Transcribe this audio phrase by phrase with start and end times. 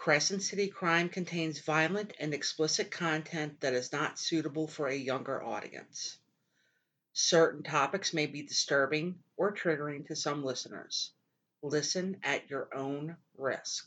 [0.00, 5.42] Crescent City Crime contains violent and explicit content that is not suitable for a younger
[5.42, 6.16] audience.
[7.12, 11.12] Certain topics may be disturbing or triggering to some listeners.
[11.60, 13.86] Listen at your own risk.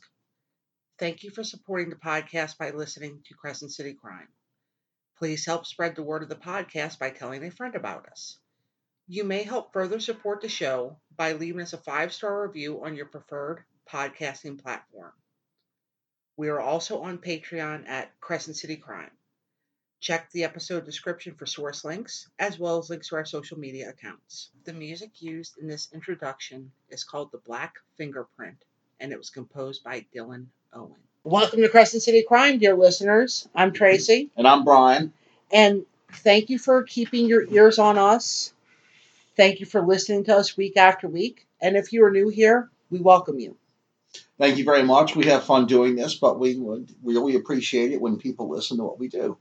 [1.00, 4.28] Thank you for supporting the podcast by listening to Crescent City Crime.
[5.18, 8.38] Please help spread the word of the podcast by telling a friend about us.
[9.08, 12.94] You may help further support the show by leaving us a five star review on
[12.94, 15.12] your preferred podcasting platform.
[16.36, 19.10] We are also on Patreon at Crescent City Crime.
[20.00, 23.88] Check the episode description for source links, as well as links to our social media
[23.88, 24.50] accounts.
[24.64, 28.56] The music used in this introduction is called The Black Fingerprint,
[29.00, 30.96] and it was composed by Dylan Owen.
[31.22, 33.48] Welcome to Crescent City Crime, dear listeners.
[33.54, 35.12] I'm Tracy, And I'm Brian.
[35.52, 38.52] and thank you for keeping your ears on us.
[39.36, 41.46] Thank you for listening to us week after week.
[41.62, 43.56] And if you are new here, we welcome you.
[44.38, 45.14] Thank you very much.
[45.14, 48.84] We have fun doing this, but we would really appreciate it when people listen to
[48.84, 49.38] what we do.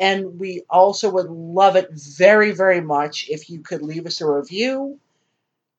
[0.00, 4.30] And we also would love it very, very much if you could leave us a
[4.30, 5.00] review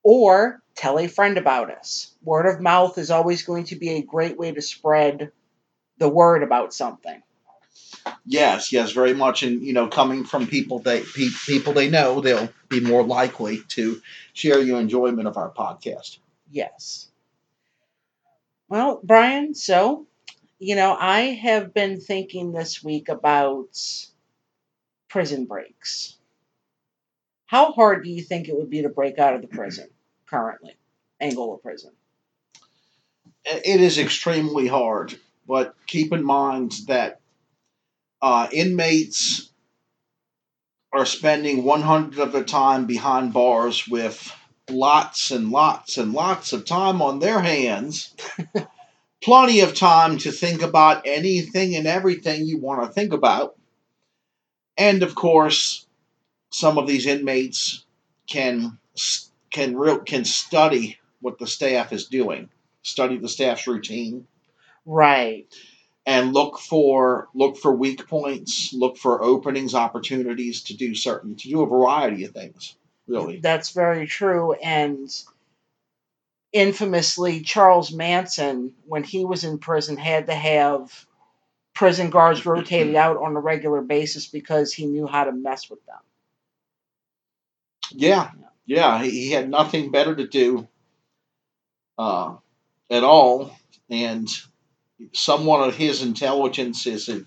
[0.04, 2.12] or tell a friend about us.
[2.24, 5.32] Word of mouth is always going to be a great way to spread
[5.98, 7.22] the word about something.
[8.26, 9.44] Yes, yes, very much.
[9.44, 13.62] And you know, coming from people they pe- people they know, they'll be more likely
[13.70, 14.02] to
[14.34, 16.20] share your enjoyment of our podcast.
[16.50, 17.09] Yes.
[18.70, 20.08] Well, Brian, so,
[20.60, 23.70] you know, I have been thinking this week about
[25.10, 26.18] prison breaks.
[27.48, 29.90] How hard do you think it would be to break out of the prison
[30.28, 30.78] currently,
[31.20, 31.92] Angola prison?
[33.46, 37.20] It is extremely hard, but keep in mind that
[38.22, 39.50] uh, inmates
[40.94, 44.32] are spending 100 of their time behind bars with
[44.72, 48.16] lots and lots and lots of time on their hands.
[49.24, 53.56] Plenty of time to think about anything and everything you want to think about.
[54.78, 55.86] And of course,
[56.52, 57.86] some of these inmates
[58.28, 58.78] can
[59.52, 62.50] can real can study what the staff is doing,
[62.82, 64.26] study the staff's routine,
[64.86, 65.48] Right.
[66.06, 71.50] and look for look for weak points, look for openings, opportunities to do certain to
[71.50, 72.76] do a variety of things.
[73.10, 74.54] Really, That's very true.
[74.54, 75.10] And
[76.54, 81.06] infamously, Charles Manson, when he was in prison, had to have
[81.74, 85.84] prison guards rotated out on a regular basis because he knew how to mess with
[85.86, 86.00] them.
[87.92, 88.32] yeah,
[88.66, 89.02] yeah.
[89.02, 90.68] He, he had nothing better to do
[91.98, 92.36] uh,
[92.90, 93.52] at all,
[93.90, 94.28] and
[95.14, 97.22] someone of his intelligence is a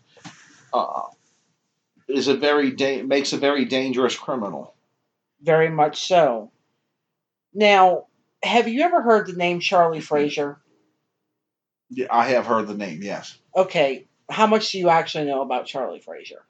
[0.73, 1.09] uh,
[2.09, 4.72] is a very da- makes a very dangerous criminal.
[5.43, 6.53] Very much so.
[7.53, 8.07] Now,
[8.43, 10.05] have you ever heard the name Charlie mm-hmm.
[10.05, 10.61] Frazier?
[11.91, 13.03] Yeah, I have heard the name.
[13.03, 13.37] Yes.
[13.55, 16.43] Okay, how much do you actually know about Charlie Frazier?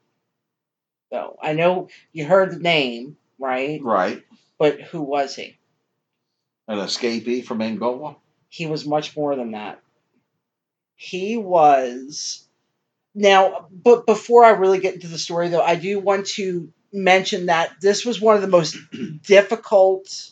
[1.12, 3.82] So, I know you heard the name, right?
[3.82, 4.22] Right.
[4.58, 5.58] But who was he?
[6.68, 8.16] An escapee from Angola.
[8.48, 9.80] He was much more than that.
[10.94, 12.46] He was.
[13.14, 17.46] Now, but before I really get into the story, though, I do want to mention
[17.46, 18.76] that this was one of the most
[19.22, 20.30] difficult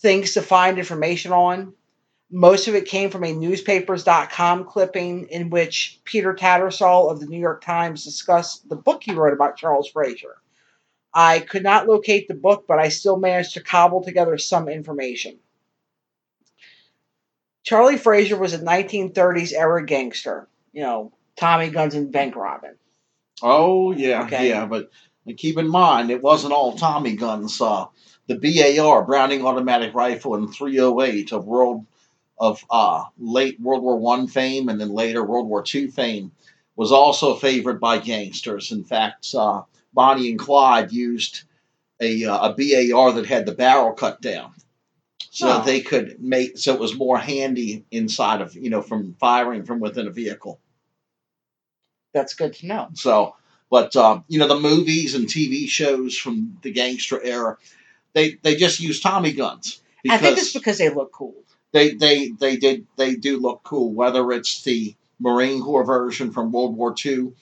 [0.00, 1.74] things to find information on.
[2.30, 7.38] Most of it came from a newspapers.com clipping in which Peter Tattersall of the New
[7.38, 10.36] York Times discussed the book he wrote about Charles Frazier.
[11.14, 15.38] I could not locate the book, but I still managed to cobble together some information.
[17.64, 22.74] Charlie Frazier was a 1930s era gangster, you know, Tommy guns and bank robbing.
[23.42, 24.48] Oh yeah, Okay.
[24.48, 24.90] yeah, but
[25.36, 27.60] keep in mind it wasn't all Tommy guns.
[27.60, 27.86] Uh,
[28.28, 28.36] the
[28.78, 31.86] BAR Browning automatic rifle in 308 of world
[32.38, 36.32] of uh, late World War One fame and then later World War Two fame
[36.76, 38.72] was also favored by gangsters.
[38.72, 39.62] In fact, uh,
[39.92, 41.42] Bonnie and Clyde used
[42.00, 44.52] a, uh, a BAR that had the barrel cut down.
[45.30, 45.64] So Oh.
[45.64, 49.80] they could make so it was more handy inside of you know from firing from
[49.80, 50.60] within a vehicle.
[52.12, 52.88] That's good to know.
[52.94, 53.34] So,
[53.72, 57.56] but um, you know, the movies and TV shows from the gangster era,
[58.12, 59.80] they they just use Tommy guns
[60.10, 61.34] I think it's because they look cool.
[61.72, 63.90] they they they did they do look cool.
[63.94, 67.32] Whether it's the Marine Corps version from World War II,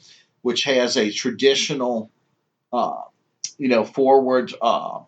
[0.43, 2.13] which has a traditional,
[2.73, 3.03] uh,
[3.59, 5.01] you know, forward, uh,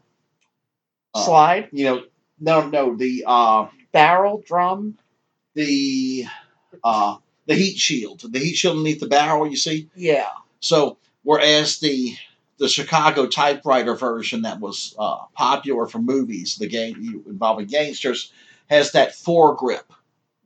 [1.14, 2.02] uh, Slide, you know,
[2.40, 4.98] no no the uh, barrel, drum.
[5.54, 6.24] the
[6.82, 9.46] uh, the heat shield, the heat shield underneath the barrel.
[9.46, 10.26] You see, Yeah.
[10.58, 12.16] So whereas the
[12.58, 18.32] the Chicago typewriter version that was uh, popular for movies, the game involving gangsters,
[18.70, 19.82] has that foregrip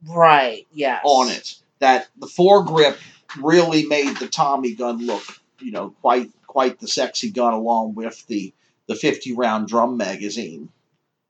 [0.07, 0.65] Right.
[0.73, 1.01] Yes.
[1.03, 1.55] on it.
[1.79, 2.97] that the foregrip
[3.39, 5.23] really made the Tommy gun look,
[5.59, 8.53] you know, quite quite the sexy gun, along with the
[8.87, 10.69] the fifty round drum magazine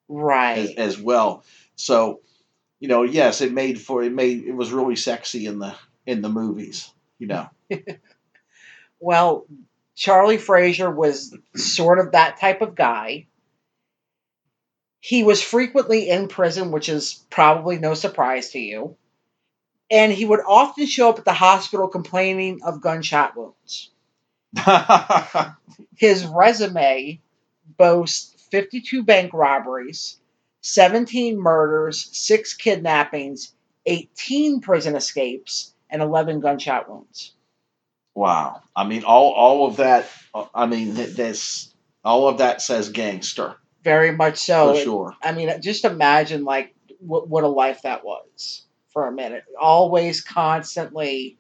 [0.09, 0.77] as, Right.
[0.77, 1.44] as well.
[1.75, 2.21] So,
[2.79, 6.21] you know, yes, it made for it made it was really sexy in the in
[6.21, 6.89] the movies.
[7.19, 7.49] You know,
[8.99, 9.45] Well,
[9.95, 13.27] Charlie Frazier was sort of that type of guy.
[14.99, 18.97] He was frequently in prison, which is probably no surprise to you.
[19.89, 23.91] And he would often show up at the hospital complaining of gunshot wounds.
[25.95, 27.21] His resume
[27.77, 30.19] boasts 52 bank robberies,
[30.61, 33.53] 17 murders, 6 kidnappings,
[33.85, 37.33] 18 prison escapes, and 11 gunshot wounds.
[38.17, 38.61] Wow.
[38.75, 40.09] I mean, all all of that.
[40.33, 41.73] uh, I mean, th- this
[42.03, 44.73] all of that says gangster Very much so.
[44.73, 45.15] for sure.
[45.21, 49.43] I mean, just imagine like what, what a life that was for a minute.
[49.59, 51.37] Always constantly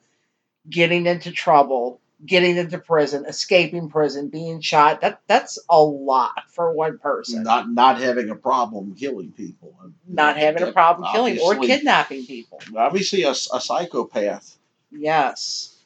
[0.69, 5.01] getting into trouble, getting into prison, escaping prison, being shot.
[5.01, 7.43] That that's a lot for one person.
[7.43, 9.75] Not, Not not having a problem killing people.
[10.07, 12.59] Not having a problem killing or kidnapping people.
[12.75, 14.57] Obviously, a, a psychopath.
[14.91, 15.76] Yes.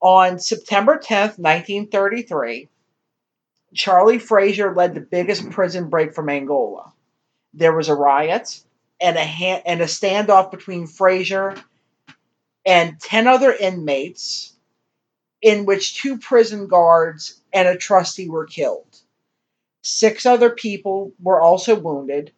[0.00, 2.68] On September 10th, 1933,
[3.74, 6.92] Charlie Frazier led the biggest prison break from Angola.
[7.52, 8.62] There was a riot
[9.00, 11.56] and a ha- and a standoff between Frazier
[12.64, 14.54] and 10 other inmates
[15.42, 18.86] in which two prison guards and a trustee were killed.
[19.82, 22.32] Six other people were also wounded.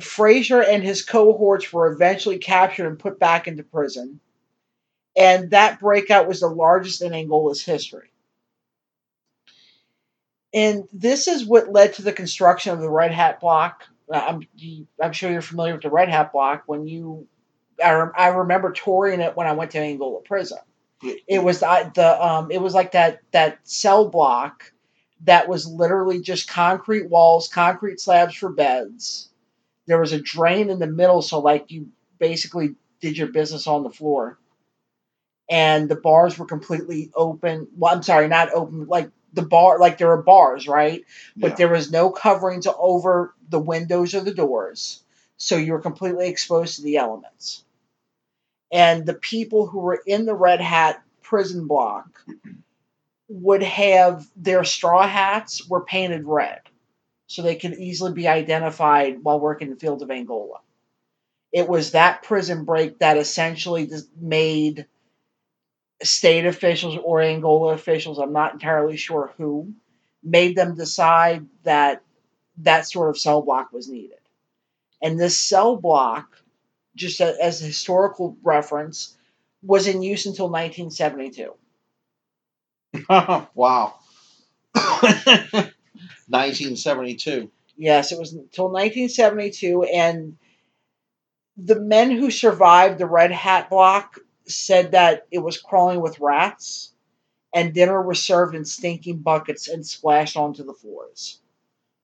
[0.00, 4.20] Frazier and his cohorts were eventually captured and put back into prison
[5.16, 8.10] and that breakout was the largest in Angola's history.
[10.54, 13.84] And this is what led to the construction of the Red Hat Block.
[14.10, 14.46] I'm,
[15.02, 16.62] I'm sure you're familiar with the Red Hat Block.
[16.66, 17.26] When you,
[17.84, 20.58] I, rem- I remember touring it when I went to Angola prison.
[21.28, 24.72] It was the, the um, it was like that that cell block
[25.20, 29.28] that was literally just concrete walls, concrete slabs for beds.
[29.86, 31.88] There was a drain in the middle, so like you
[32.18, 34.38] basically did your business on the floor
[35.48, 37.68] and the bars were completely open.
[37.76, 38.86] Well, I'm sorry, not open.
[38.86, 41.04] Like the bar, like there were bars, right?
[41.36, 41.56] But Yeah.
[41.56, 45.02] there was no coverings over the windows or the doors,
[45.36, 47.64] so you were completely exposed to the elements.
[48.70, 52.24] And the people who were in the Red Hat prison block
[53.28, 56.60] would have their straw hats were painted red,
[57.26, 60.60] so they could easily be identified while working in the fields of Angola.
[61.52, 64.86] It was that prison break that essentially made
[66.02, 69.72] state officials or Angola officials, I'm not entirely sure who,
[70.22, 72.02] made them decide that
[72.58, 74.18] that sort of cell block was needed.
[75.00, 76.42] And this cell block,
[76.96, 79.16] just as a historical reference,
[79.62, 81.54] was in use until 1972.
[83.54, 83.94] wow.
[84.74, 87.50] 1972.
[87.76, 90.36] Yes, it was until 1972, and
[91.56, 94.18] the men who survived the Red Hat block
[94.48, 96.92] said that it was crawling with rats,
[97.54, 101.40] and dinner was served in stinking buckets and splashed onto the floors.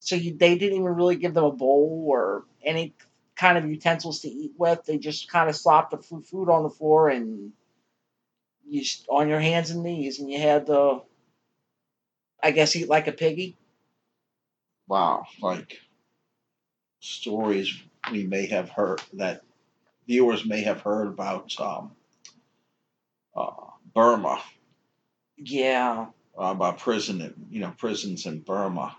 [0.01, 2.95] So you, they didn't even really give them a bowl or any
[3.37, 4.85] kind of utensils to eat with.
[4.85, 7.53] They just kind of slopped the food on the floor and
[8.67, 11.03] you on your hands and knees, and you had to,
[12.43, 13.57] I guess, eat like a piggy.
[14.89, 15.25] Wow.
[15.41, 15.79] Like
[17.01, 17.79] stories
[18.11, 19.43] we may have heard that
[20.07, 21.93] viewers may have heard about um,
[23.37, 23.51] uh,
[23.95, 24.43] Burma,
[25.37, 26.07] Yeah.
[26.39, 28.97] uh, about prison, you know, prisons in Burma.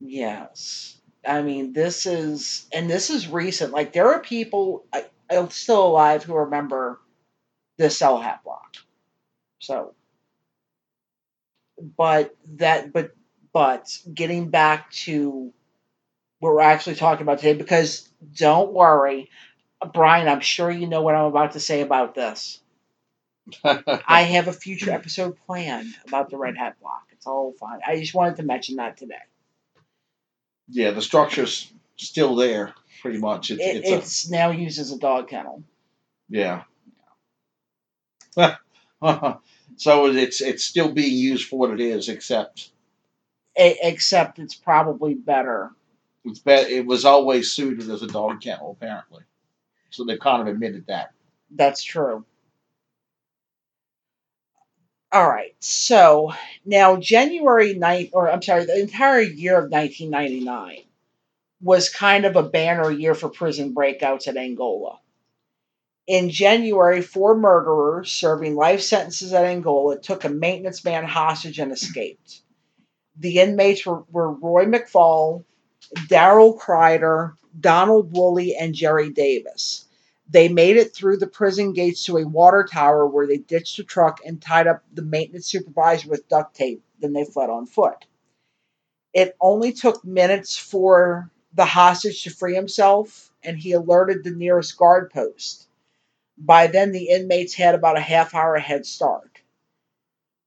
[0.00, 0.98] Yes.
[1.26, 3.72] I mean, this is, and this is recent.
[3.72, 7.00] Like, there are people I, I'm still alive who remember
[7.78, 8.76] the cell hat block.
[9.58, 9.94] So,
[11.96, 13.12] but that, but,
[13.52, 15.52] but getting back to
[16.40, 19.30] what we're actually talking about today, because don't worry,
[19.92, 22.60] Brian, I'm sure you know what I'm about to say about this.
[23.64, 27.06] I have a future episode planned about the Red Hat block.
[27.12, 27.80] It's all fine.
[27.86, 29.14] I just wanted to mention that today.
[30.68, 33.50] yeah, the structure's still there, pretty much.
[33.50, 35.62] It's, It, it's, a, now used as a dog kennel.
[36.28, 36.64] yeah.
[39.76, 42.70] so it's it's still being used for what it is, except
[43.54, 45.70] except it's probably better.
[46.24, 49.22] it's be, it was always suited as a dog kennel, apparently.
[49.96, 51.12] So they kind of admitted that.
[51.50, 52.24] That's true.
[55.10, 55.54] All right.
[55.60, 56.32] So
[56.66, 60.82] now January 9th, or I'm sorry, the entire year of 1999
[61.62, 64.98] was kind of a banner year for prison breakouts at Angola.
[66.06, 71.72] In January, four murderers serving life sentences at Angola took a maintenance man hostage and
[71.72, 72.42] escaped.
[73.16, 75.44] The inmates were, were Roy McFall,
[76.08, 79.85] Daryl Kreider, Donald Woolley, and Jerry Davis.
[80.28, 83.84] They made it through the prison gates to a water tower where they ditched a
[83.84, 86.82] truck and tied up the maintenance supervisor with duct tape.
[86.98, 88.06] Then they fled on foot.
[89.12, 94.76] It only took minutes for the hostage to free himself, and he alerted the nearest
[94.76, 95.68] guard post.
[96.36, 99.40] By then, the inmates had about a half hour head start.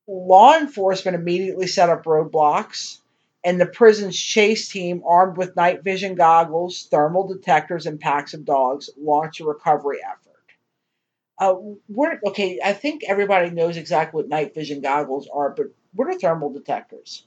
[0.08, 2.99] Law enforcement immediately set up roadblocks,
[3.44, 8.46] and the prison's chase team, armed with night vision goggles, thermal detectors, and packs of
[8.46, 10.26] dogs, launched a recovery effort.
[11.38, 11.54] Uh,
[11.88, 16.20] what, okay, I think everybody knows exactly what night vision goggles are, but what are
[16.20, 17.24] thermal detectors?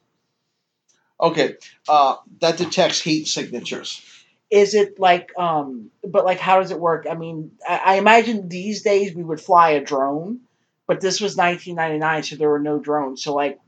[1.18, 1.54] Okay,
[1.88, 4.02] uh, that detects heat signatures.
[4.50, 7.06] Is it like, um, but like, how does it work?
[7.10, 10.40] I mean, I, I imagine these days we would fly a drone,
[10.86, 13.22] but this was 1999, so there were no drones.
[13.22, 13.58] So, like,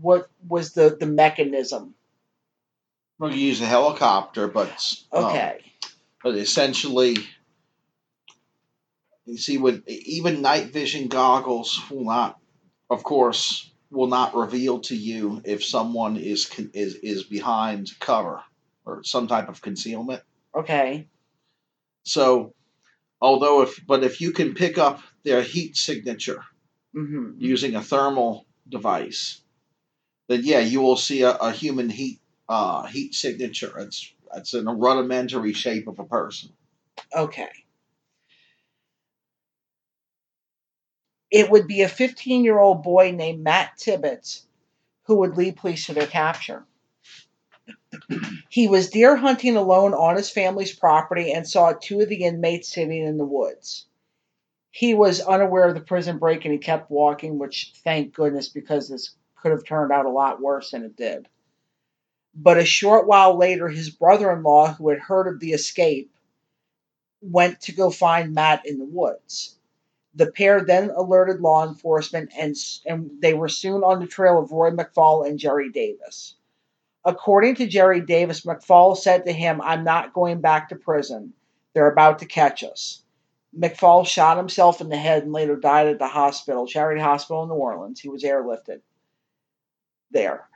[0.00, 1.94] what was the the mechanism?
[3.18, 4.70] Well, you use a helicopter, but
[5.12, 5.60] um, Okay,
[6.22, 7.16] but essentially,
[9.26, 12.38] you see, with even night vision goggles will not,
[12.90, 18.42] of course, will not reveal to you if someone is is is behind cover
[18.84, 20.22] or some type of concealment.
[20.54, 21.08] okay,
[22.04, 22.54] So,
[23.20, 26.44] although if but if you can pick up their heat signature
[26.92, 29.40] hmm using a thermal device,
[30.28, 33.78] then yeah, you will see a, a human heat uh, heat signature.
[33.78, 36.50] It's it's in a rudimentary shape of a person.
[37.14, 37.50] okay.
[41.30, 44.46] It would be a 15 year old boy named Matt Tibbetts
[45.04, 46.64] who would lead police to their capture.
[48.48, 52.68] He was deer hunting alone on his family's property and saw two of the inmates
[52.68, 53.86] sitting in the woods.
[54.70, 58.88] He was unaware of the prison break and he kept walking, which thank goodness because
[58.88, 61.28] this could have turned out a lot worse than it did.
[62.34, 66.10] But a short while later, his brother in law, who had heard of the escape,
[67.20, 69.58] went to go find Matt in the woods.
[70.14, 74.50] The pair then alerted law enforcement, and, and they were soon on the trail of
[74.50, 76.36] Roy McFall and Jerry Davis.
[77.04, 81.34] According to Jerry Davis, McFall said to him, I'm not going back to prison.
[81.74, 83.02] They're about to catch us.
[83.54, 87.50] McFall shot himself in the head and later died at the hospital, Charity Hospital in
[87.50, 88.00] New Orleans.
[88.00, 88.80] He was airlifted
[90.10, 90.48] there.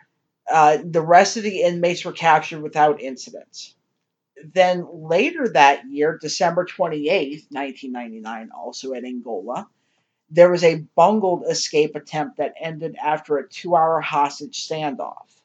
[0.51, 3.75] Uh, the rest of the inmates were captured without incident.
[4.45, 9.69] Then later that year, December 28th, 1999, also at Angola,
[10.31, 15.39] there was a bungled escape attempt that ended after a two hour hostage standoff.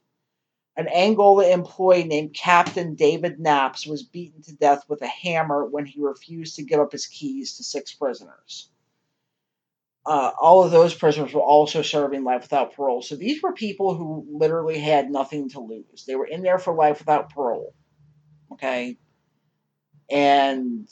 [0.75, 5.85] An Angola employee named Captain David Knapps was beaten to death with a hammer when
[5.85, 8.69] he refused to give up his keys to six prisoners.
[10.05, 13.01] Uh, all of those prisoners were also serving life without parole.
[13.01, 16.03] So these were people who literally had nothing to lose.
[16.05, 17.73] They were in there for life without parole.
[18.51, 18.97] Okay.
[20.09, 20.87] And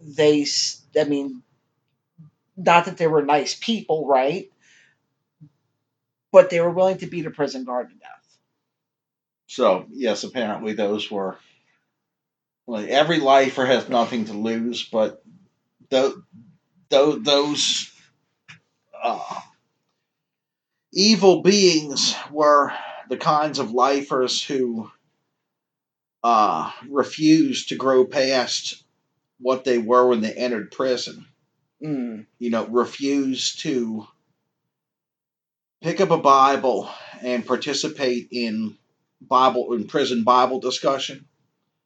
[0.00, 0.46] they,
[0.98, 1.42] I mean,
[2.56, 4.50] not that they were nice people, right?
[6.30, 8.38] But they were willing to beat a prison guard to death.
[9.48, 11.38] So yes, apparently those were
[12.66, 15.22] like every lifer has nothing to lose, but
[15.88, 16.16] those
[16.88, 17.92] those
[19.06, 19.40] uh,
[20.92, 22.72] evil beings were
[23.08, 24.90] the kinds of lifers who
[26.24, 28.82] uh, refused to grow past
[29.38, 31.24] what they were when they entered prison.
[31.80, 34.08] Mm, You know, refused to
[35.82, 38.76] pick up a Bible and participate in
[39.20, 41.26] Bible in prison Bible discussion,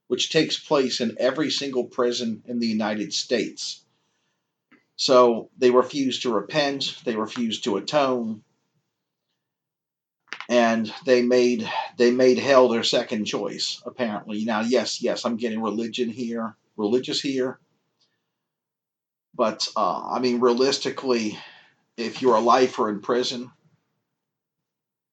[0.07, 3.85] which takes place in every single prison in the United States.
[5.01, 8.43] So they refuse to repent, they refuse to atone,
[10.47, 11.67] and they made
[11.97, 13.83] they made hell their second choice.
[13.87, 17.59] Apparently, now yes, yes, I'm getting religion here, religious here,
[19.35, 21.39] but uh, I mean realistically,
[21.97, 23.51] if you're a lifer in prison,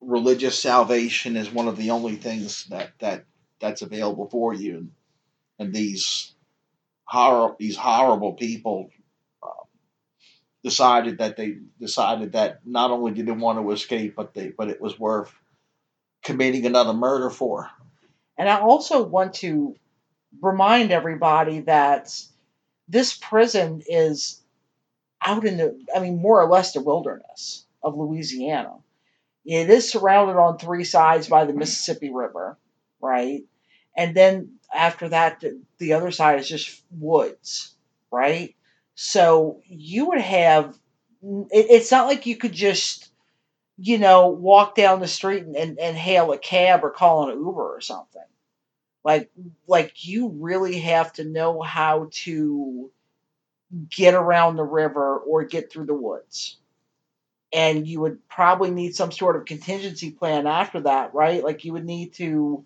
[0.02, 3.24] religious salvation is one of the only things that that
[3.62, 4.90] that's available for you.
[5.60, 6.36] And these
[7.06, 8.90] horror these horrible people
[10.64, 14.70] decided that they decided that not only did they want to escape but they but
[14.70, 15.34] it was worth
[16.24, 17.70] committing another murder for
[18.38, 19.76] And I also want to
[20.42, 22.14] remind everybody that
[22.88, 24.42] this prison is
[25.22, 28.76] out in the, I mean, more or less the wilderness of Louisiana.
[29.46, 32.58] It is surrounded on three sides by the Mississippi River,
[33.02, 33.44] right?
[33.96, 37.74] And then after that, the, the other side is just woods,
[38.12, 38.56] right?
[39.00, 40.76] So you would have.
[41.22, 43.10] It, it's not like you could just,
[43.78, 47.38] you know, walk down the street and, and, and hail a cab or call an
[47.38, 48.24] Uber or something.
[49.04, 49.30] Like,
[49.68, 52.92] like you really have to know how to
[53.90, 56.58] get around the river or get through the woods.
[57.54, 61.44] And you would probably need some sort of contingency plan after that, right?
[61.44, 62.66] Like you would need to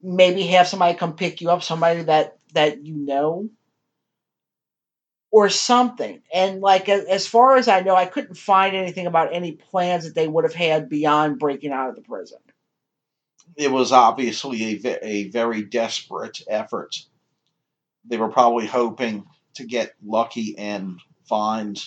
[0.00, 3.48] maybe have somebody come pick you up, somebody that that you know
[5.30, 6.22] or something.
[6.34, 10.14] And like as far as I know, I couldn't find anything about any plans that
[10.14, 12.38] they would have had beyond breaking out of the prison.
[13.56, 16.96] It was obviously a, a very desperate effort.
[18.04, 21.82] They were probably hoping to get lucky and find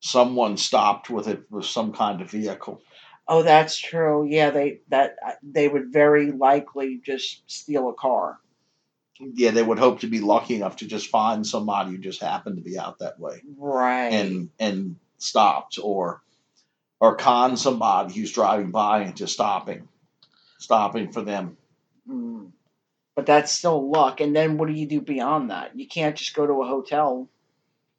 [0.00, 2.82] someone stopped with it with some kind of vehicle.
[3.28, 4.26] Oh, that's true.
[4.28, 8.38] Yeah, they that they would very likely just steal a car.
[9.20, 12.56] Yeah, they would hope to be lucky enough to just find somebody who just happened
[12.56, 14.08] to be out that way Right.
[14.12, 16.22] and and stopped or
[17.00, 19.88] or con somebody who's driving by into stopping
[20.58, 21.56] stopping for them.
[22.08, 22.50] Mm.
[23.14, 24.20] But that's still luck.
[24.20, 25.78] And then what do you do beyond that?
[25.78, 27.28] You can't just go to a hotel.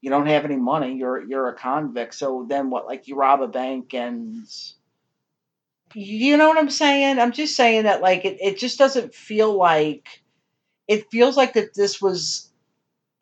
[0.01, 0.95] You don't have any money.
[0.95, 2.13] You're you're a convict.
[2.13, 2.85] So then what?
[2.85, 4.45] Like you rob a bank and
[5.95, 7.17] you know what I'm saying?
[7.19, 10.21] I'm just saying that like it, it just doesn't feel like
[10.87, 12.49] it feels like that this was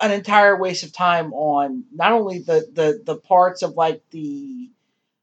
[0.02, 4.70] an entire waste of time on not only the the the parts of like the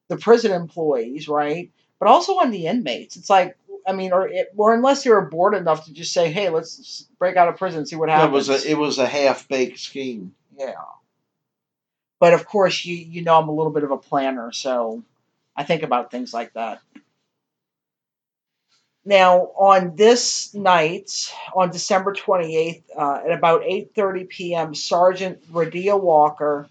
[0.09, 1.71] the prison employees, right?
[1.99, 3.17] But also on the inmates.
[3.17, 3.57] It's like
[3.87, 7.37] I mean, or it, or unless you're bored enough to just say, "Hey, let's break
[7.37, 9.79] out of prison and see what It happens." was a it was a half baked
[9.79, 10.35] scheme.
[10.57, 10.75] yeah.
[12.21, 15.03] But of course, you you know I'm a little bit of a planner, so
[15.57, 16.81] I think about things like that.
[19.05, 26.69] Now, on this night, on December 28th, uh, at about 8:30 p.m., Sergeant Radia Walker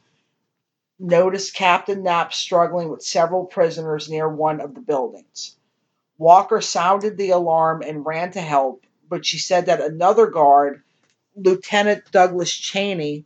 [0.98, 5.58] noticed Captain Knapp struggling with several prisoners near one of the buildings.
[6.18, 10.84] Walker sounded the alarm and ran to help, but she said that another guard,
[11.36, 13.26] Lieutenant Douglas Cheney,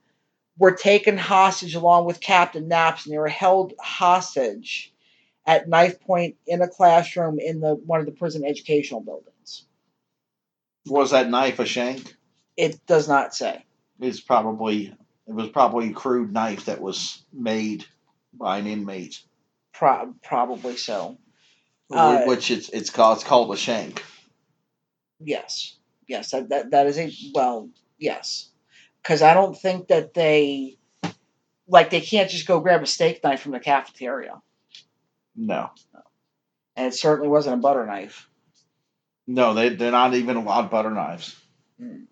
[0.57, 4.94] were taken hostage along with Captain Knapps, and they were held hostage
[5.45, 9.65] at knife point in a classroom in the one of the prison educational buildings.
[10.87, 12.15] Was that knife a shank?
[12.57, 13.63] It does not say.
[13.99, 14.95] It's probably
[15.27, 17.85] it was probably a crude knife that was made
[18.33, 19.21] by an inmate,
[19.73, 21.17] Pro- probably so.
[21.91, 24.03] Uh, which it's it's called it's called a shank.
[25.19, 25.77] Yes,
[26.07, 28.49] yes, that that, that is a well, yes,
[29.01, 30.77] because I don't think that they
[31.67, 34.41] like they can't just go grab a steak knife from the cafeteria,
[35.35, 35.69] No,
[36.75, 38.27] and it certainly wasn't a butter knife
[39.27, 41.35] no, they they're not even allowed butter knives.
[41.79, 42.03] Hmm.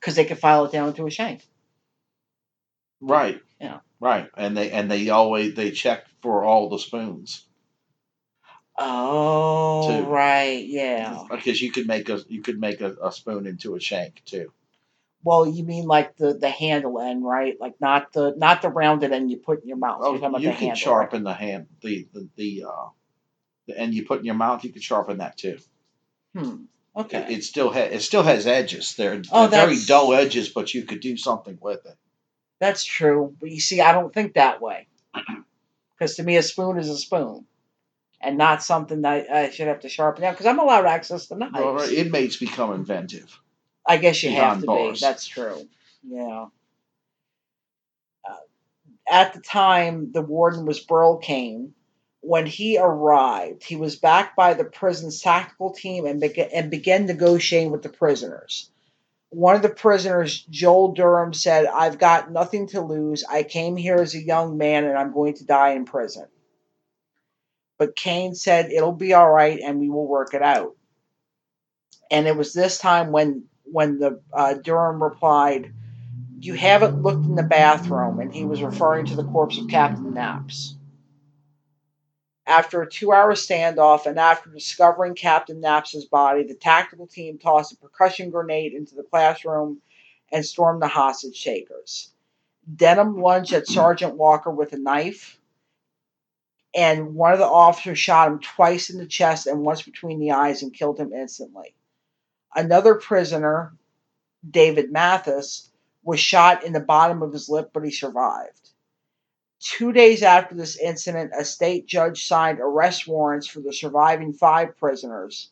[0.00, 1.44] because they could file it down into a shank.
[3.00, 3.40] Right.
[3.60, 3.80] Yeah.
[4.00, 7.44] Right, and they and they always they check for all the spoons
[8.80, 10.06] Oh, Two.
[10.08, 11.24] right, yeah.
[11.28, 14.22] Uh, because you could make a you could make a, a spoon into a shank
[14.24, 14.52] too.
[15.24, 17.56] Well, you mean like the the handle end, right?
[17.60, 20.00] Like not the not the rounded end you put in your mouth.
[20.02, 22.88] Oh, you can handle, sharpen the hand the the, the uh
[23.66, 24.64] the end you put in your mouth.
[24.64, 25.58] You can sharpen that too.
[26.36, 26.64] Hmm.
[26.96, 27.18] Okay.
[27.24, 28.94] It, it still has it still has edges.
[28.94, 31.96] They're, Oh, they're very dull edges, but you could do something with it.
[32.60, 33.36] That's true.
[33.40, 34.88] But you see, I don't think that way.
[35.98, 37.44] Because to me, a spoon is a spoon,
[38.20, 40.32] and not something that I should have to sharpen down.
[40.32, 41.54] Because I'm allowed access to knives.
[41.54, 43.36] Well, inmates become inventive.
[43.88, 45.00] I guess you have to bars.
[45.00, 45.06] be.
[45.06, 45.66] That's true.
[46.06, 46.46] Yeah.
[48.28, 48.36] Uh,
[49.10, 51.72] at the time, the warden was Burl Cain.
[52.20, 57.70] When he arrived, he was backed by the prison's tactical team and, and began negotiating
[57.70, 58.70] with the prisoners.
[59.30, 63.24] One of the prisoners, Joel Durham, said, I've got nothing to lose.
[63.24, 66.26] I came here as a young man and I'm going to die in prison.
[67.78, 70.76] But Cain said, It'll be all right and we will work it out.
[72.10, 75.72] And it was this time when when the uh, Durham replied,
[76.38, 80.12] "You haven't looked in the bathroom," and he was referring to the corpse of Captain
[80.12, 80.74] Knapps.
[82.46, 87.76] After a two-hour standoff and after discovering Captain Knapp's body, the tactical team tossed a
[87.76, 89.82] percussion grenade into the classroom
[90.32, 92.12] and stormed the hostage takers.
[92.74, 95.38] Denham lunged at Sergeant Walker with a knife,
[96.74, 100.32] and one of the officers shot him twice in the chest and once between the
[100.32, 101.74] eyes and killed him instantly.
[102.54, 103.74] Another prisoner,
[104.48, 105.70] David Mathis,
[106.02, 108.70] was shot in the bottom of his lip, but he survived.
[109.60, 114.76] Two days after this incident, a state judge signed arrest warrants for the surviving five
[114.76, 115.50] prisoners,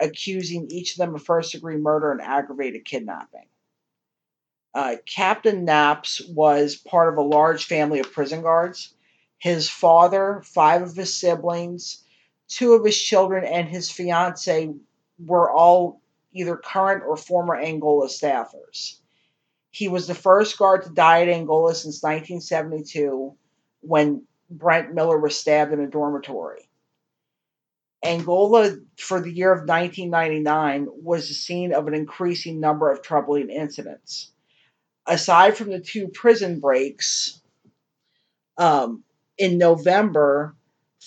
[0.00, 3.46] accusing each of them of first degree murder and aggravated kidnapping.
[4.74, 8.94] Uh, Captain Knapps was part of a large family of prison guards.
[9.38, 12.02] His father, five of his siblings,
[12.48, 14.74] two of his children, and his fiance
[15.24, 16.00] were all
[16.34, 18.98] either current or former Angola staffers.
[19.70, 23.34] He was the first guard to die at Angola since 1972
[23.80, 26.68] when Brent Miller was stabbed in a dormitory.
[28.04, 33.48] Angola, for the year of 1999, was the scene of an increasing number of troubling
[33.48, 34.30] incidents.
[35.06, 37.40] Aside from the two prison breaks,
[38.58, 39.02] um,
[39.38, 40.54] in November,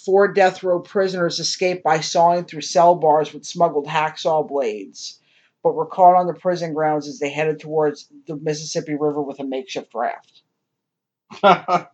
[0.06, 5.20] four death row prisoners escaped by sawing through cell bars with smuggled hacksaw blades,
[5.64, 9.40] but were caught on the prison grounds as they headed towards the Mississippi River with
[9.40, 10.44] a makeshift raft.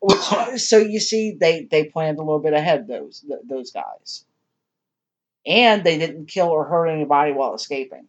[0.00, 0.20] Which,
[0.58, 2.88] so you see, they they planned a little bit ahead.
[2.88, 4.24] Those th- those guys,
[5.46, 8.08] and they didn't kill or hurt anybody while escaping.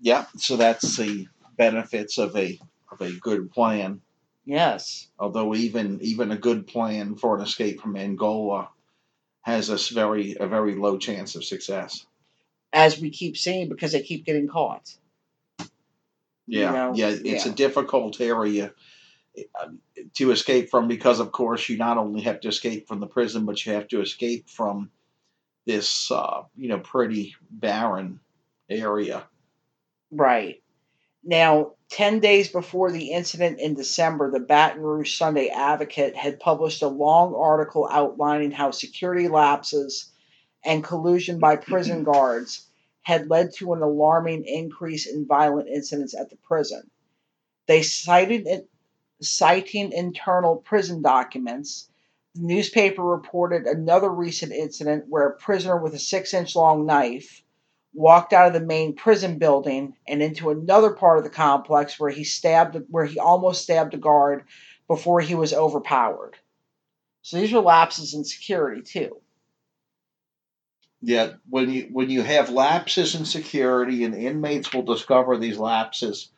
[0.00, 2.58] yeah, so that's the benefits of a
[2.90, 4.00] of a good plan.
[4.44, 8.70] Yes, Although even even a good plan for an escape from Angola
[9.42, 12.06] has a very a very low chance of success.
[12.72, 14.96] as we keep seeing, because they keep getting caught.
[16.50, 17.52] You Yeah, know, yeah, it's yeah.
[17.52, 18.74] a difficult area
[19.60, 19.68] uh,
[20.14, 23.46] to escape from because, of course, you not only have to escape from the prison,
[23.46, 24.90] but you have to escape from
[25.66, 28.20] this, uh, you know, pretty barren
[28.70, 29.28] area.
[30.10, 30.62] Right.
[31.24, 36.82] Now, 10 days before the incident in December, the Baton Rouge Sunday Advocate had published
[36.82, 40.10] a long article outlining how security lapses
[40.64, 42.66] and collusion by prison guards
[43.02, 46.88] had led to an alarming increase in violent incidents at the prison.
[47.66, 48.68] They cited it,
[49.20, 51.88] citing internal prison documents.
[52.36, 57.42] The newspaper reported another recent incident where a prisoner with a six inch long knife
[57.92, 62.10] walked out of the main prison building and into another part of the complex where
[62.10, 64.44] he stabbed where he almost stabbed a guard
[64.86, 66.36] before he was overpowered.
[67.22, 69.20] So these are lapses in security too.
[71.02, 76.30] Yet, when you when you have lapses in security, and inmates will discover these lapses,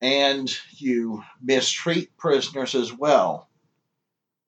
[0.00, 3.48] and you mistreat prisoners as well.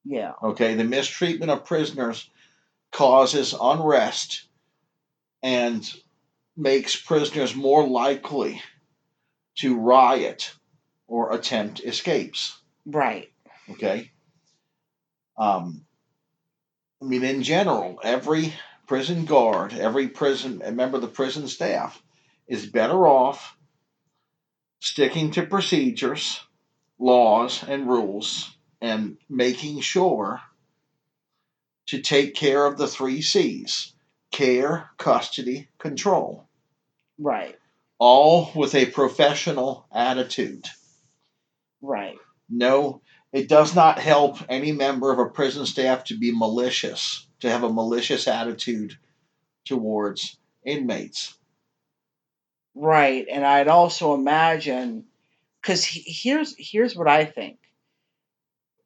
[0.04, 0.32] Yeah.
[0.42, 2.30] Okay, the mistreatment of prisoners
[2.92, 4.47] causes unrest
[5.42, 5.90] and
[6.56, 8.60] makes prisoners more likely
[9.56, 10.52] to riot
[11.06, 12.58] or attempt escapes.
[12.84, 13.30] Right.
[13.70, 14.10] Okay.
[15.36, 15.84] Um,
[17.00, 18.52] I mean, in general, every
[18.86, 22.02] prison guard, every prison member of the prison staff
[22.48, 23.56] is better off
[24.80, 26.40] sticking to procedures,
[26.98, 30.40] laws, and rules, and making sure
[31.86, 33.92] to take care of the three C's
[34.30, 36.48] care, custody, control,
[37.18, 37.58] Right.
[37.98, 40.66] all with a professional attitude.
[41.80, 42.18] Right.
[42.48, 47.50] No, it does not help any member of a prison staff to be malicious, to
[47.50, 48.96] have a malicious attitude
[49.64, 51.34] towards inmates.
[52.74, 53.26] Right.
[53.30, 55.04] And I'd also imagine
[55.60, 57.58] because here's here's what I think.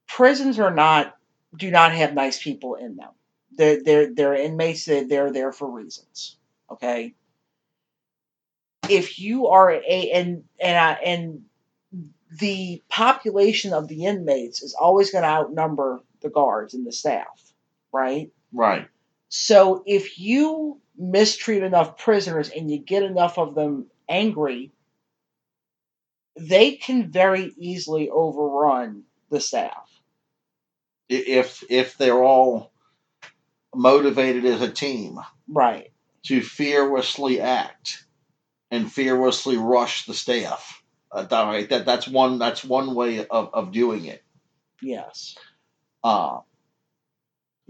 [0.09, 1.17] Prisons are not
[1.57, 3.11] do not have nice people in them.
[3.57, 4.85] They're they're they're inmates.
[4.85, 6.37] They're, they're there for reasons.
[6.71, 7.15] Okay.
[8.89, 11.45] If you are a and and I, and
[12.39, 17.53] the population of the inmates is always going to outnumber the guards and the staff,
[17.93, 18.31] right?
[18.53, 18.89] Right.
[19.29, 24.73] So if you mistreat enough prisoners and you get enough of them angry,
[26.39, 29.89] they can very easily overrun the staff.
[31.09, 32.72] If if they're all
[33.75, 35.91] motivated as a team Right.
[36.25, 38.05] to fearlessly act
[38.71, 40.83] and fearlessly rush the staff.
[41.11, 44.23] Uh, that, right, that that's one that's one way of, of doing it.
[44.81, 45.37] Yes.
[46.03, 46.41] uh,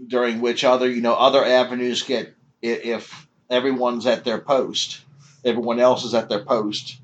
[0.07, 5.01] during which other you know other avenues get if everyone's at their post
[5.45, 6.97] everyone else is at their post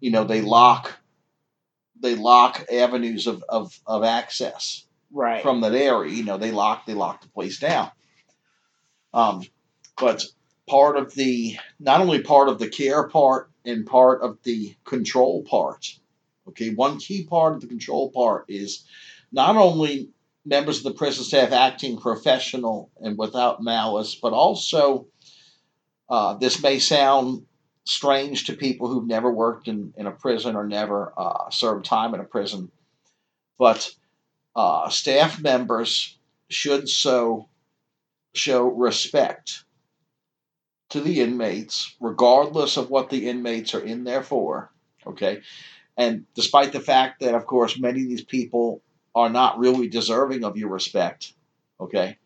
[0.00, 0.96] you know they lock
[2.00, 5.42] they lock avenues of, of, of access Right.
[5.42, 7.90] from that area you know they lock they lock the place down
[9.14, 9.42] um,
[9.98, 10.24] but
[10.68, 15.42] part of the not only part of the care part and part of the control
[15.42, 15.98] part
[16.48, 18.84] okay one key part of the control part is
[19.32, 20.10] not only
[20.44, 25.06] members of the prison staff acting professional and without malice, but also
[26.08, 27.46] uh, this may sound
[27.84, 32.14] strange to people who've never worked in, in a prison or never uh, served time
[32.14, 32.70] in a prison,
[33.58, 33.94] but
[34.54, 37.48] uh, staff members should so
[38.34, 39.64] show respect
[40.90, 44.70] to the inmates, regardless of what the inmates are in there for,
[45.06, 45.42] Okay.
[45.96, 48.82] And despite the fact that, of course, many of these people
[49.14, 51.34] are not really deserving of your respect,
[51.78, 52.18] okay,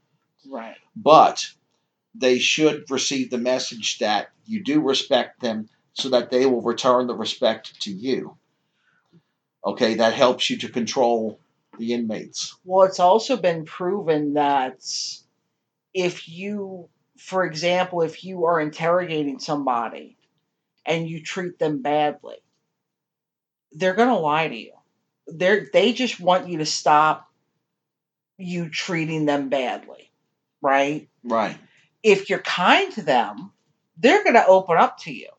[0.48, 0.76] Right.
[0.94, 1.44] but
[2.14, 7.06] they should receive the message that you do respect them so that they will return
[7.08, 8.36] the respect to you.
[9.64, 11.40] Okay, that helps you to control
[11.78, 12.56] the inmates.
[12.64, 14.78] Well, it's also been proven that
[15.96, 20.18] if you, for example, if you are interrogating somebody
[20.84, 22.36] and you treat them badly,
[23.72, 24.72] they're going to lie to you.
[25.26, 27.26] They're, they just want you to stop
[28.36, 30.12] you treating them badly,
[30.60, 31.08] right?
[31.24, 31.56] Right.
[32.02, 33.52] If you're kind to them,
[33.96, 35.30] they're going to open up to you.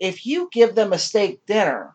[0.00, 1.94] If you give them a steak dinner,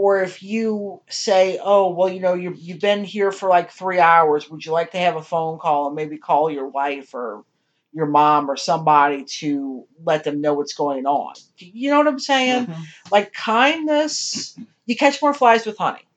[0.00, 4.00] or if you say, "Oh, well, you know, you you've been here for like three
[4.00, 4.48] hours.
[4.48, 7.44] Would you like to have a phone call and maybe call your wife or
[7.92, 12.18] your mom or somebody to let them know what's going on?" You know what I'm
[12.18, 12.68] saying?
[12.68, 12.86] Mhm.
[13.12, 16.08] Like kindness, you catch more flies with honey.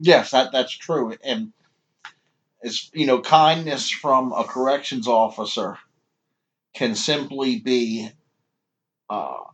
[0.00, 1.14] Yes, that, that's true.
[1.22, 1.52] And
[2.62, 5.76] it's you know, kindness from a corrections officer
[6.72, 8.08] can simply be
[9.10, 9.44] uh,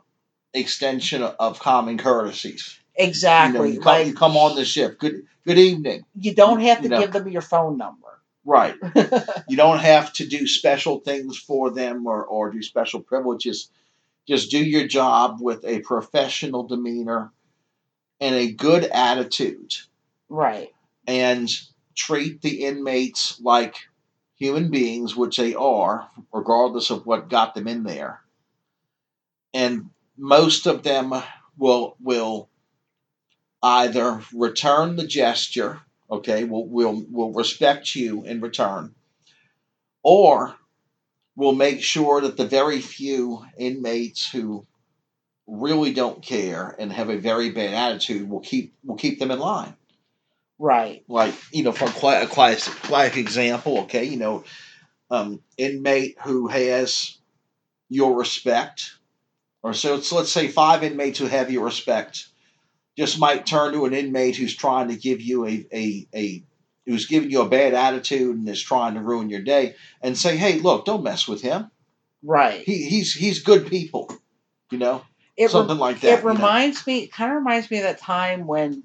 [0.52, 2.78] extension of common courtesies.
[2.96, 3.72] You know, Exactly.
[3.72, 4.98] you come, like you come on the ship.
[4.98, 6.04] Good good evening.
[6.14, 7.00] you don't have to you know.
[7.00, 8.00] give them your phone number.
[8.44, 8.74] Right.
[9.48, 13.68] you don't have to do special things for them or, or do special privileges.
[14.28, 17.32] Just do your job with a professional demeanor
[18.20, 19.74] and a good attitude
[20.28, 20.72] right.
[21.06, 21.50] and
[21.94, 23.76] treat the inmates like
[24.36, 28.20] human beings, which they are, regardless of what got them in there.
[29.52, 31.14] And most of them
[31.56, 32.48] will will
[33.64, 38.94] either return the gesture, okay, we'll, we'll, we'll respect you in return,
[40.02, 40.54] or
[41.34, 44.66] we'll make sure that the very few inmates who
[45.46, 49.38] really don't care and have a very bad attitude will keep will keep them in
[49.38, 49.74] line
[50.58, 51.04] Right.
[51.08, 54.44] like you know for quite a classic, classic example okay you know
[55.10, 57.18] um, inmate who has
[57.90, 58.92] your respect
[59.62, 62.28] or so, so let's say five inmates who have your respect
[62.96, 66.42] just might turn to an inmate who's trying to give you a, a, a
[66.86, 70.36] who's giving you a bad attitude and is trying to ruin your day and say
[70.36, 71.70] hey look don't mess with him
[72.22, 72.62] Right.
[72.64, 74.10] he, he's he's good people
[74.70, 75.02] you know
[75.36, 76.34] It something like that it you know?
[76.34, 78.82] reminds me, it kind of reminds me of that time when.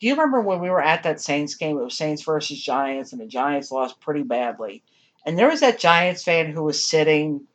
[0.00, 1.76] Do you remember when we were at that Saints game?
[1.76, 4.84] It was Saints versus Giants, and the Giants lost pretty badly.
[5.26, 7.48] And there was that Giants fan who was sitting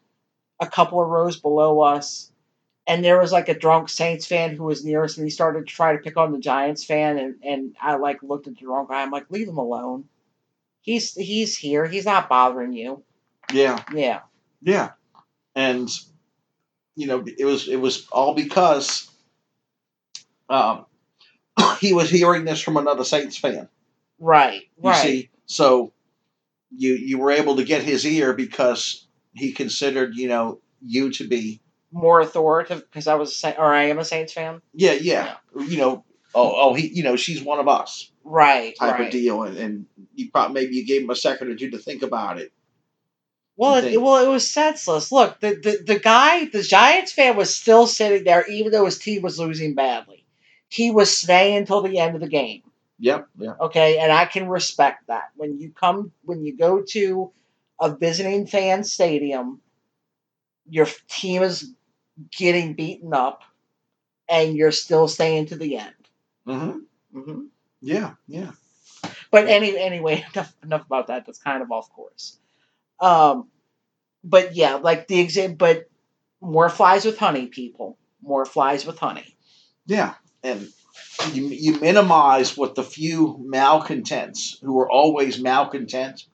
[0.60, 2.33] a couple of rows below us,
[2.88, 5.68] and there was like a drunk Saints fan who was near us, and he started
[5.68, 8.66] to try to pick on the Giants fan, and, and I like looked at the
[8.66, 9.02] drunk guy.
[9.02, 10.06] I'm like, leave him alone.
[10.82, 11.86] He's he's here.
[11.86, 13.04] He's not bothering you.
[13.54, 14.22] yeah Yeah.
[14.62, 14.92] Yeah,
[15.56, 15.90] and
[16.96, 19.10] you know it was it was all because
[20.50, 20.86] um,
[21.80, 23.68] he was hearing this from another Saints fan.
[24.20, 24.62] Right.
[24.82, 25.02] You right.
[25.02, 25.92] see, so
[26.76, 31.28] you you were able to get his ear because he considered you know you to
[31.28, 31.62] be
[31.94, 34.62] More authoritative because I was a or I am a Saints fan.
[34.74, 36.04] yeah yeah you know
[36.36, 38.76] oh oh he you know she's one of us Right.
[38.78, 39.06] type right.
[39.06, 41.78] of deal and, and you probably maybe you gave him a second or two to
[41.78, 42.52] think about it.
[43.56, 45.12] Well, it, well, it was senseless.
[45.12, 48.98] Look, the, the the guy, the Giants fan, was still sitting there, even though his
[48.98, 50.26] team was losing badly.
[50.70, 52.64] He was staying until the end of the game.
[52.98, 53.28] Yep.
[53.38, 53.54] Yeah.
[53.62, 55.30] Okay, and I can respect that.
[55.36, 57.32] When you come, when you go to
[57.80, 59.62] a visiting fan stadium,
[60.68, 61.72] your team is
[62.36, 63.42] getting beaten up,
[64.30, 65.94] and you're still staying to the end.
[66.48, 67.20] Mm-hmm.
[67.20, 67.46] hmm
[67.82, 68.14] Yeah.
[68.28, 68.52] Yeah.
[69.32, 71.26] But any anyway, enough enough about that.
[71.26, 72.38] That's kind of off course.
[73.00, 73.50] Um,
[74.24, 75.56] but yeah, like the exam.
[75.56, 75.90] But
[76.42, 77.98] more flies with honey, people.
[78.22, 79.36] More flies with honey.
[79.86, 80.70] Yeah, and
[81.34, 86.26] you you minimize what the few malcontents who are always malcontent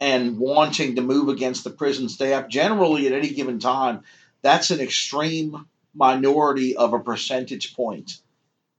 [0.00, 2.48] and wanting to move against the prison staff.
[2.48, 4.02] Generally, at any given time,
[4.42, 8.20] that's an extreme minority of a percentage point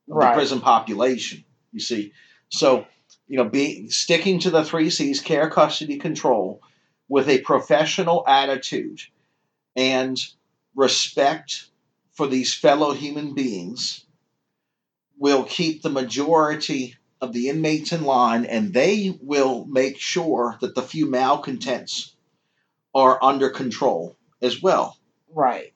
[0.10, 1.43] of the prison population.
[1.71, 2.13] You see,
[2.50, 2.86] so
[3.28, 6.62] you know, being sticking to the three C's: care, custody, control,
[7.08, 9.02] with a professional attitude
[9.76, 10.17] and
[10.76, 11.67] respect
[12.13, 14.06] for these fellow human beings
[15.17, 20.74] will keep the majority of the inmates in line and they will make sure that
[20.74, 22.15] the few malcontents
[22.93, 24.97] are under control as well.
[25.33, 25.73] Right.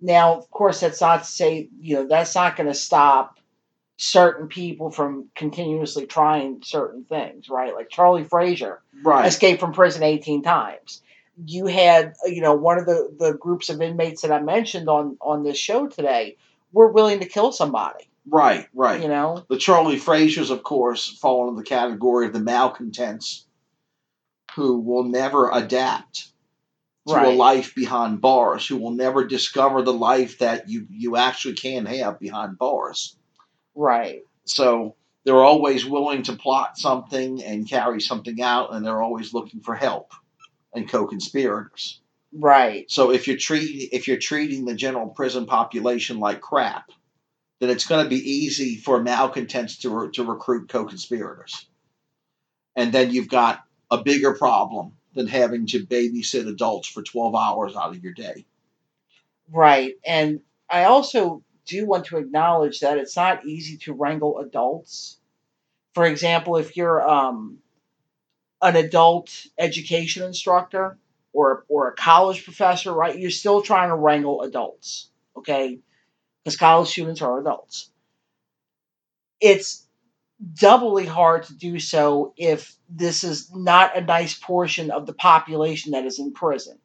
[0.00, 3.38] Now, of course, that's not to say you know that's not going to stop
[3.96, 7.48] certain people from continuously trying certain things.
[7.48, 7.74] Right.
[7.74, 8.80] Like Charlie Frazier.
[9.02, 9.26] Right.
[9.26, 11.02] escaped from prison 18 times.
[11.46, 15.16] You had, you know, one of the, the groups of inmates that I mentioned on,
[15.20, 16.36] on this show today
[16.72, 18.08] we're willing to kill somebody.
[18.28, 19.00] Right, right.
[19.02, 23.44] You know, The Charlie Fraziers, of course, fall into the category of the malcontents
[24.54, 26.28] who will never adapt
[27.08, 31.54] to a life behind bars, who will never discover the life that you, you actually
[31.54, 33.16] can have behind bars.
[33.74, 39.34] right, So they're always willing to plot something and carry something out, and they're always
[39.34, 40.12] looking for help
[40.74, 42.00] and co-conspirators.
[42.32, 46.90] right, So if you're treating if you're treating the general prison population like crap,
[47.60, 51.66] then it's going to be easy for malcontents to re- to recruit co-conspirators,
[52.76, 53.60] and then you've got
[53.90, 58.46] a bigger problem than having to babysit adults for twelve hours out of your day.
[59.50, 59.94] right.
[60.06, 65.18] And I also do want to acknowledge that it's not easy to wrangle adults.
[65.94, 67.58] For example, if you're um,
[68.62, 70.98] an adult education instructor
[71.32, 73.18] or or a college professor, right?
[73.18, 75.80] You're still trying to wrangle adults, okay?
[76.44, 77.90] Because college students are adults.
[79.40, 79.86] It's
[80.54, 85.92] doubly hard to do so if this is not a nice portion of the population
[85.92, 86.78] that is in prison.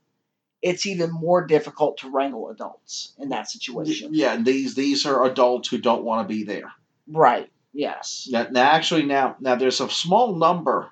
[0.62, 4.10] It's even more difficult to wrangle adults in that situation.
[4.14, 6.72] Yeah, and these these are adults who don't want to be there.
[7.08, 7.52] Right.
[7.72, 8.28] Yes.
[8.32, 10.90] Now, now actually, now now there's a small number.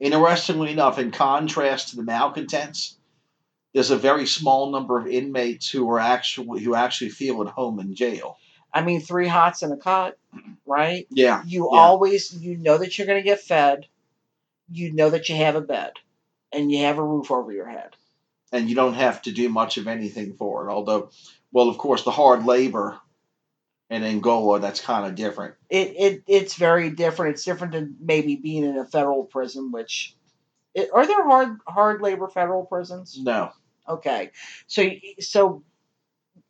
[0.00, 2.96] Interestingly enough, in contrast to the malcontents,
[3.74, 7.80] there's a very small number of inmates who are actually who actually feel at home
[7.80, 8.38] in jail.
[8.74, 10.16] I mean, three hots and a cot,
[10.66, 11.06] right?
[11.10, 11.80] Yeah, You Yeah.
[11.80, 13.86] always you know that you're going to get fed.
[14.70, 15.92] You know that you have a bed
[16.52, 17.96] and you have a roof over your head.
[18.52, 20.72] and you don't have to do much of anything for it.
[20.72, 21.10] Although,
[21.52, 23.00] well, of course, the hard labor
[23.90, 25.54] in Angola that's kind of different.
[25.68, 27.34] It it it's very different.
[27.34, 30.14] It's different than maybe being in a federal prison, which
[30.74, 33.18] it, are there hard hard labor federal prisons?
[33.20, 33.50] No,
[33.88, 34.30] Okay,
[34.66, 34.88] so
[35.20, 35.62] so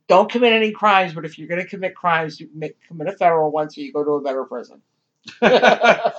[0.08, 3.12] don't commit any crimes, but if you're going to commit crimes, you make, commit a
[3.12, 4.82] federal one, so you go to a better prison.
[5.40, 6.14] but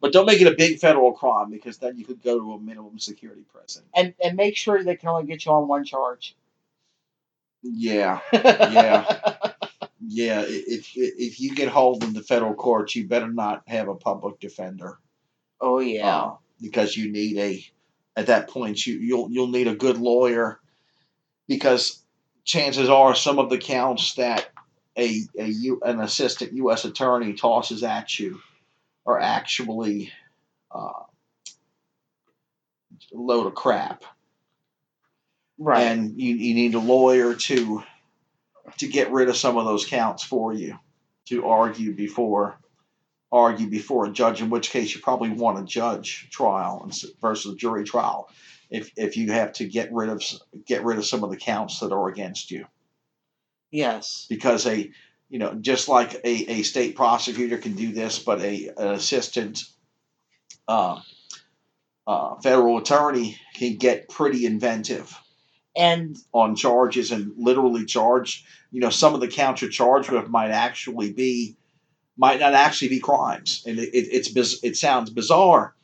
[0.00, 2.60] but don't make it a big federal crime because then you could go to a
[2.60, 3.82] minimum security prison.
[3.94, 6.36] and and make sure they can only get you on one charge.
[7.62, 9.04] Yeah, Yeah.
[10.00, 10.44] yeah.
[10.46, 14.40] If if you get hauled in the federal court, you better not have a public
[14.40, 14.98] defender.
[15.60, 16.08] oh yeah.
[16.08, 17.64] uh, because you need a
[18.16, 20.60] at that point you you'll you'll need a good lawyer
[21.52, 22.02] because
[22.44, 24.48] chances are some of the counts that
[24.96, 26.86] a, a U, an assistant U.S.
[26.86, 28.40] attorney tosses at you
[29.04, 30.10] are actually
[30.74, 31.02] uh,
[33.12, 34.04] a load of crap,
[35.58, 35.82] right.
[35.82, 37.82] and you, you need a lawyer to
[38.78, 40.78] to get rid of some of those counts for you
[41.26, 42.58] to argue before
[43.32, 44.42] argue before a judge.
[44.42, 46.88] In which case, you probably want a judge trial
[47.20, 48.28] versus a jury trial.
[48.70, 50.22] If, if you have to get rid of
[50.66, 52.66] get rid of some of the counts that are against you,
[53.70, 54.26] yes.
[54.28, 54.90] because a
[55.28, 59.64] you know just like a, a state prosecutor can do this, but a an assistant
[60.68, 61.00] uh,
[62.06, 65.16] uh, federal attorney can get pretty inventive
[65.76, 68.44] And on charges and literally charge.
[68.70, 71.56] You know, some of the counts you're charged with might actually be,
[72.16, 75.74] might not actually be crimes, and it, it, it's biz- it sounds bizarre,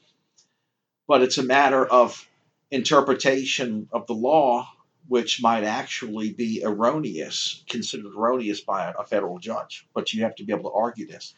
[1.08, 2.28] but it's a matter of
[2.70, 4.68] interpretation of the law,
[5.08, 9.86] which might actually be erroneous, considered erroneous by a, a federal judge.
[9.94, 11.34] But you have to be able to argue this.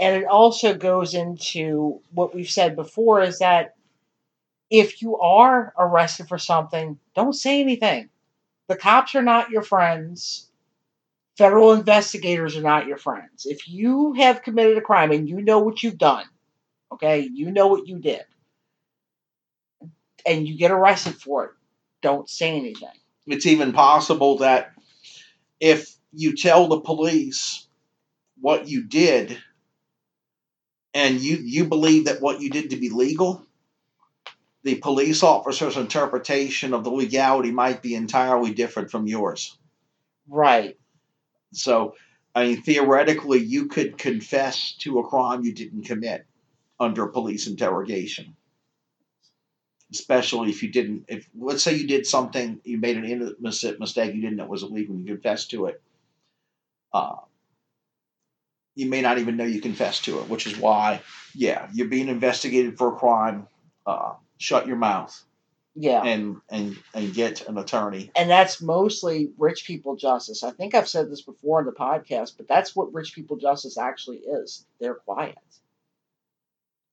[0.00, 3.76] and it also goes into what we've said before is that
[4.70, 8.10] if you are arrested for something, don't say anything.
[8.68, 10.47] The cops are not your friends.
[11.38, 13.46] Federal investigators are not your friends.
[13.46, 16.24] If you have committed a crime and you know what you've done,
[16.90, 18.24] okay, you know what you did,
[20.26, 21.50] and you get arrested for it,
[22.02, 22.88] don't say anything.
[23.28, 24.72] It's even possible that
[25.60, 27.68] if you tell the police
[28.40, 29.38] what you did
[30.92, 33.46] and you you believe that what you did to be legal,
[34.64, 39.56] the police officer's interpretation of the legality might be entirely different from yours.
[40.26, 40.76] Right.
[41.52, 41.94] So,
[42.34, 46.26] I mean, theoretically, you could confess to a crime you didn't commit
[46.78, 48.36] under police interrogation.
[49.90, 54.14] Especially if you didn't, if let's say you did something, you made an innocent mistake,
[54.14, 55.80] you didn't know it was illegal, you confessed to it.
[56.92, 57.16] Uh,
[58.74, 61.00] you may not even know you confessed to it, which is why,
[61.34, 63.48] yeah, you're being investigated for a crime.
[63.86, 65.24] Uh, shut your mouth
[65.80, 66.02] Yeah.
[66.02, 68.10] and and and get an attorney.
[68.16, 70.42] and that's mostly rich people justice.
[70.42, 73.78] I think I've said this before on the podcast, but that's what rich people justice
[73.78, 74.66] actually is.
[74.80, 75.38] They're quiet.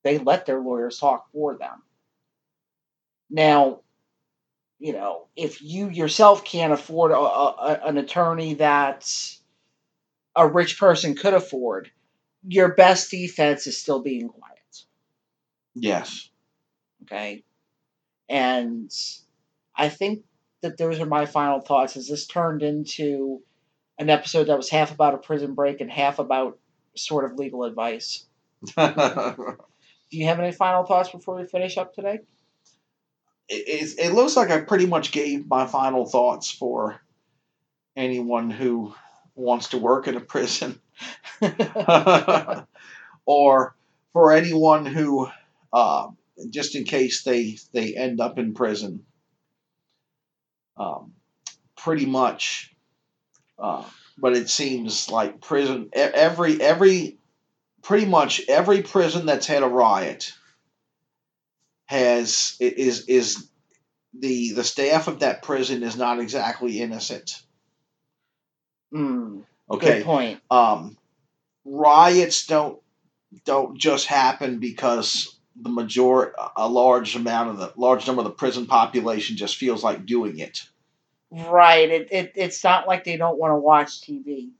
[0.03, 1.81] They let their lawyers talk for them.
[3.31, 3.81] Now,
[4.77, 9.09] you know, if you yourself can't afford a, a, an attorney that
[10.35, 11.89] a rich person could afford,
[12.47, 14.83] your best defense is still being quiet.
[15.73, 16.29] Yes.
[17.03, 17.43] Okay.
[18.29, 18.91] And
[19.75, 20.23] I think
[20.61, 23.41] that those are my final thoughts as this turned into
[23.99, 26.57] an episode that was half about a prison break and half about
[26.95, 28.25] sort of legal advice.
[28.75, 29.57] Do
[30.11, 32.19] you have any final thoughts before we finish up today?
[33.47, 36.99] it, it looks like I pretty much gave my final thoughts for
[37.95, 38.93] anyone who
[39.35, 40.79] wants to work in a prison,
[43.25, 43.75] or
[44.13, 45.27] for anyone who,
[45.71, 46.07] uh,
[46.49, 49.05] just in case they they end up in prison.
[50.77, 51.13] Um,
[51.77, 52.73] pretty much,
[53.57, 53.83] uh,
[54.17, 57.17] but it seems like prison every every
[57.81, 60.33] pretty much every prison that's had a riot
[61.85, 63.49] has is is
[64.13, 67.41] the the staff of that prison is not exactly innocent.
[68.93, 69.97] Mm, okay.
[69.99, 70.39] Good point.
[70.49, 70.97] Um,
[71.63, 72.79] riots don't
[73.45, 78.31] don't just happen because the major a large amount of the large number of the
[78.31, 80.63] prison population just feels like doing it.
[81.31, 81.89] Right.
[81.89, 84.51] It, it it's not like they don't want to watch TV.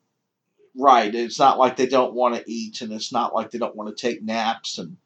[0.75, 1.13] Right.
[1.13, 3.95] It's not like they don't want to eat, and it's not like they don't want
[3.95, 4.97] to take naps and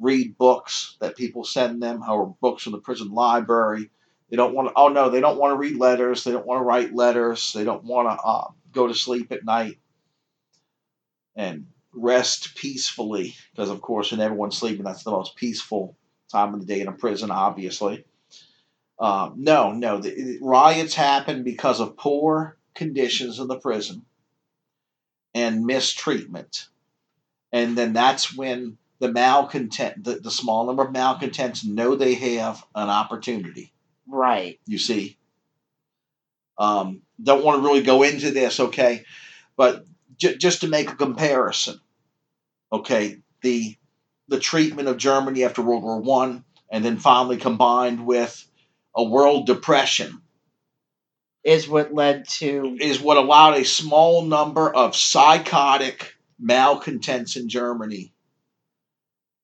[0.00, 3.90] read books that people send them or books from the prison library.
[4.30, 6.22] They don't want to, oh no, they don't want to read letters.
[6.22, 7.52] They don't want to write letters.
[7.52, 9.78] They don't want to uh, go to sleep at night
[11.38, 15.96] and rest peacefully because, of course, when everyone's sleeping, that's the most peaceful
[16.30, 18.04] time of the day in a prison, obviously.
[18.98, 24.04] Um, no, no, the, riots happen because of poor conditions in the prison
[25.34, 26.68] and mistreatment.
[27.52, 32.64] And then that's when the malcontent, the, the small number of malcontents know they have
[32.74, 33.72] an opportunity.
[34.06, 34.58] Right.
[34.66, 35.16] You see.
[36.58, 39.04] Um, don't want to really go into this, okay,
[39.56, 39.84] but
[40.18, 41.80] j- just to make a comparison,
[42.72, 43.76] okay, the
[44.28, 48.46] the treatment of Germany after World War One, and then finally combined with
[48.94, 50.20] a world depression,
[51.44, 58.12] is what led to is what allowed a small number of psychotic malcontents in Germany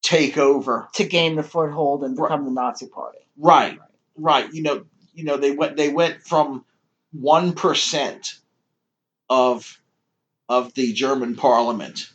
[0.03, 2.45] take over to gain the foothold and become right.
[2.45, 3.19] the Nazi Party.
[3.39, 3.79] Right,
[4.17, 4.53] right.
[4.53, 6.65] You know, you know they went they went from
[7.13, 8.39] one percent
[9.31, 9.81] of
[10.49, 12.11] of the German Parliament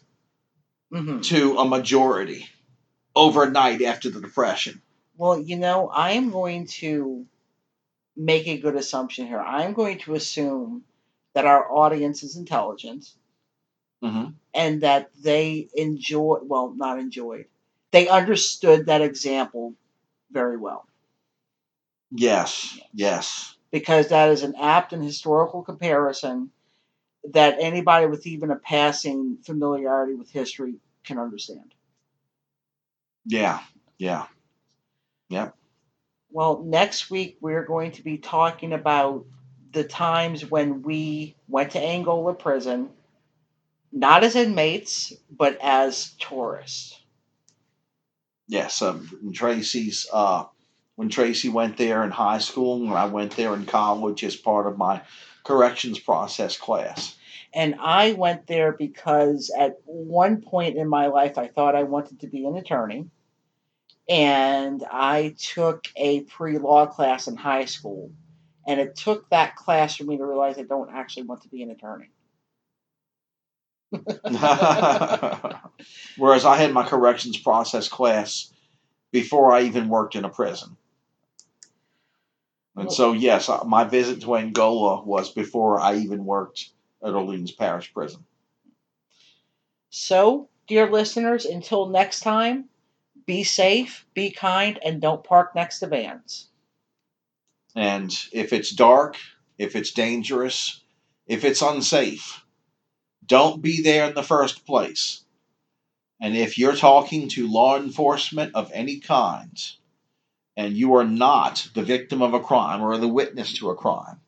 [0.92, 1.22] mm-hmm.
[1.22, 2.48] to a majority
[3.16, 4.82] overnight after the Depression.
[5.18, 7.26] Well, you know, I am going to
[8.16, 9.40] make a good assumption here.
[9.40, 10.84] I am going to assume
[11.34, 13.10] that our audience is intelligent
[14.04, 14.32] mm-hmm.
[14.54, 17.46] and that they enjoy well, not enjoyed
[17.92, 19.74] they understood that example
[20.32, 20.86] very well.
[22.12, 23.56] Yes, yes.
[23.72, 26.52] Because that is an apt and historical comparison
[27.34, 31.74] that anybody with even a passing familiarity with history can understand.
[33.26, 33.60] Yeah,
[33.98, 34.26] yeah,
[35.30, 35.50] yeah.
[36.32, 39.26] Well, next week we're going to be talking about
[39.72, 42.90] the times when we went to Angola prison,
[43.92, 47.00] not as inmates, but as tourists
[48.50, 50.44] yes, um, Tracy's uh,
[50.96, 54.68] when Tracy went there in high school, and I went there in college as part
[54.68, 55.02] of my
[55.46, 57.16] corrections process class.
[57.54, 62.22] And I went there because at one point in my life I thought I wanted
[62.22, 63.08] to be an attorney.
[64.08, 68.12] And I took a pre law class in high school.
[68.68, 71.64] And it took that class for me to realize I don't actually want to be
[71.64, 72.10] an attorney.
[76.18, 78.54] Whereas I had my corrections process class
[79.12, 80.78] before I even worked in a prison.
[82.76, 86.70] And so, yes, my visit to Angola was before I even worked
[87.04, 88.24] at Orleans Parish Prison.
[89.90, 92.66] So, dear listeners, until next time,
[93.26, 96.48] be safe, be kind, and don't park next to vans.
[97.76, 99.18] And if it's dark,
[99.58, 100.82] if it's dangerous,
[101.28, 102.44] if it's unsafe,
[103.26, 105.24] don't be there in the first place.
[106.22, 109.58] And if you're talking to law enforcement of any kind,
[110.58, 114.20] and you are not the victim of a crime or the witness to a crime,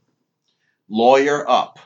[0.87, 1.79] lawyer up.